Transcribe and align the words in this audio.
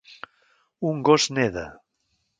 Un 0.93 1.03
gos 1.09 1.29
neda. 1.37 1.67